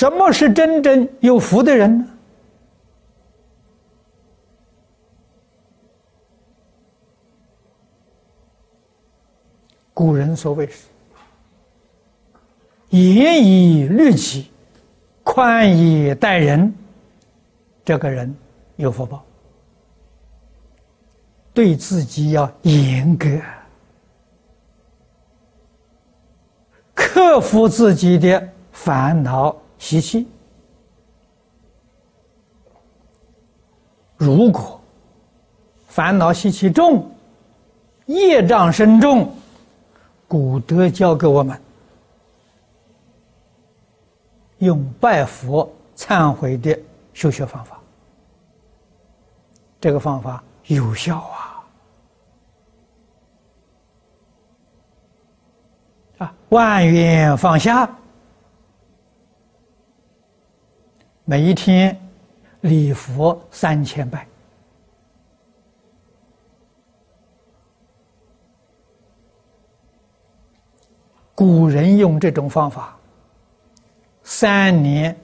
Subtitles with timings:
[0.00, 2.06] 什么是真正有福的人呢？
[9.92, 10.86] 古人所谓是
[12.88, 14.50] 严以律己，
[15.22, 16.74] 宽以待人，
[17.84, 18.34] 这个人
[18.76, 19.22] 有福报。
[21.52, 23.28] 对自己要严格，
[26.94, 30.28] 克服自己的烦恼习气。
[34.16, 34.80] 如果
[35.88, 37.10] 烦恼习气重，
[38.06, 39.34] 业障深重。
[40.28, 41.60] 古德教给我们
[44.58, 46.78] 用拜佛忏悔的
[47.12, 47.80] 修学方法，
[49.80, 51.64] 这个方法有效啊！
[56.18, 57.90] 啊，万缘放下，
[61.30, 61.96] 每一天
[62.60, 64.26] 礼佛三千拜。
[71.32, 72.98] 古人用这种方法，
[74.24, 75.16] 三年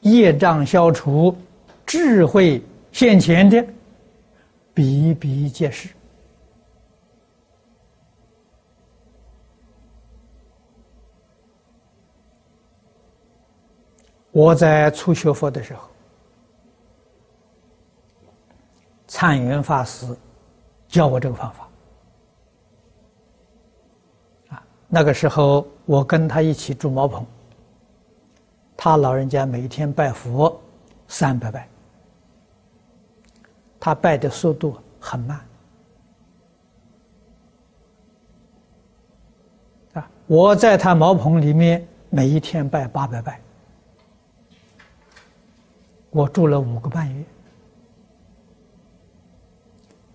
[0.00, 1.34] 业障消除、
[1.86, 3.64] 智慧现前的
[4.74, 5.88] 比比皆是。
[14.38, 15.88] 我在初学佛的时候，
[19.08, 20.06] 禅云法师
[20.86, 21.68] 教我这个方法。
[24.50, 27.26] 啊那个时候，我跟他一起住茅棚。
[28.76, 30.60] 他老人家每天拜佛
[31.08, 31.68] 三百拜，
[33.80, 35.40] 他拜的速度很慢。
[39.94, 43.40] 啊，我在他茅棚里面每一天拜八百拜，
[46.10, 47.24] 我住了五个半月。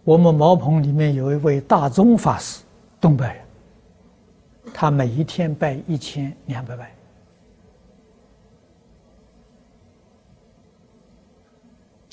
[0.04, 2.64] 我们茅棚里面有一位大宗法师，
[3.00, 3.38] 东北人。
[4.74, 6.96] 他每一天拜一千两百拜，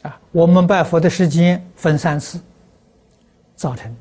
[0.02, 2.38] 啊，我们拜佛的时间分三次：
[3.56, 3.96] 早晨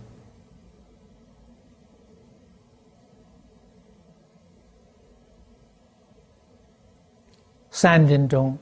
[7.71, 8.57] 三点钟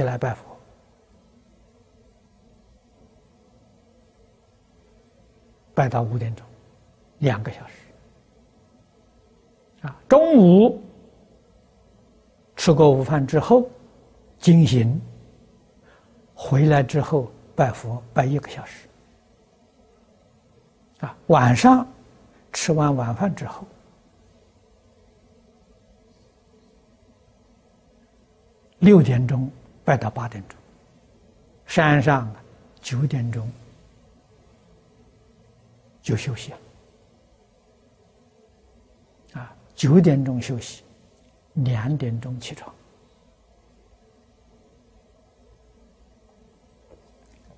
[0.00, 0.42] 起来拜佛，
[5.74, 6.46] 拜到五点钟，
[7.18, 7.74] 两个小时。
[9.82, 10.80] 啊，中午
[12.56, 13.68] 吃过午饭之后，
[14.38, 14.98] 进行
[16.34, 18.88] 回来之后拜佛拜一个小时。
[21.00, 21.86] 啊，晚上
[22.54, 23.66] 吃完晚饭之后，
[28.78, 29.50] 六点钟
[29.90, 30.56] 拜到八点钟，
[31.66, 32.32] 山上
[32.80, 33.50] 九点钟
[36.00, 36.58] 就休息了。
[39.40, 40.84] 啊九点钟休息，
[41.54, 42.72] 两点钟起床，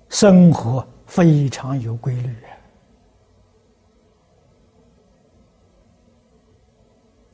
[0.09, 2.35] 生活非常有规律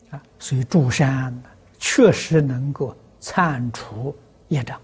[0.09, 0.21] 啊！
[0.37, 1.41] 所以住山
[1.77, 4.13] 确实能够铲除
[4.49, 4.77] 业障。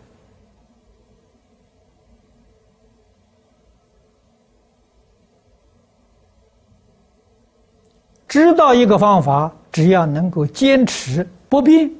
[8.27, 9.51] 知道一个方法。
[9.71, 11.91] 只要能够坚持不变，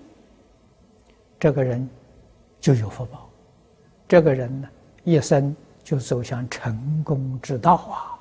[1.38, 1.86] 这个人
[2.62, 3.30] 就有福报。
[4.08, 4.69] 这个人呢，
[5.03, 5.53] 一生
[5.84, 8.16] 就走向成功之道啊，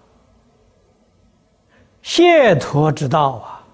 [2.03, 3.65] 解脱之道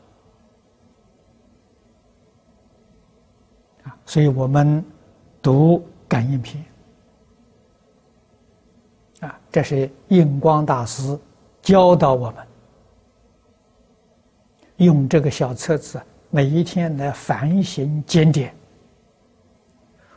[3.85, 3.95] 啊！
[4.05, 4.85] 所以我们
[5.41, 6.63] 读感应篇
[9.21, 11.19] 啊，这是印光大师
[11.63, 12.50] 教导我们。
[14.85, 18.55] 用这个小册子，每一天来反省检点。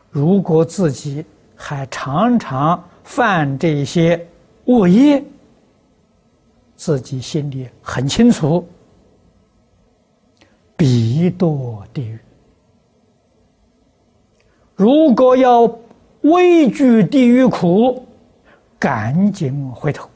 [0.09, 1.25] 如果自己
[1.55, 4.25] 还常常犯这些
[4.65, 5.21] 恶业，
[6.75, 8.65] 自己心里很清楚，
[10.77, 12.19] 必堕地狱。
[14.75, 15.63] 如果要
[16.21, 18.05] 畏惧地狱苦，
[18.79, 20.09] 赶紧回头。